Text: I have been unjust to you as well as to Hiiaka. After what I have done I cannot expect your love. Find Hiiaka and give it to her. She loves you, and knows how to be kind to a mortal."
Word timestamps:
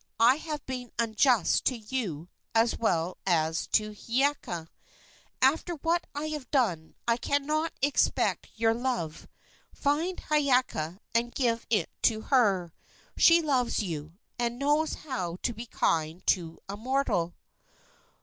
I 0.19 0.37
have 0.37 0.65
been 0.65 0.91
unjust 0.97 1.63
to 1.65 1.75
you 1.77 2.27
as 2.55 2.75
well 2.75 3.19
as 3.27 3.67
to 3.73 3.91
Hiiaka. 3.91 4.67
After 5.43 5.75
what 5.75 6.07
I 6.15 6.29
have 6.29 6.49
done 6.49 6.95
I 7.07 7.17
cannot 7.17 7.71
expect 7.83 8.47
your 8.55 8.73
love. 8.73 9.27
Find 9.75 10.17
Hiiaka 10.17 10.97
and 11.13 11.35
give 11.35 11.67
it 11.69 11.91
to 12.01 12.21
her. 12.21 12.73
She 13.15 13.43
loves 13.43 13.83
you, 13.83 14.17
and 14.39 14.57
knows 14.57 14.95
how 14.95 15.37
to 15.43 15.53
be 15.53 15.67
kind 15.67 16.25
to 16.25 16.57
a 16.67 16.75
mortal." 16.75 17.35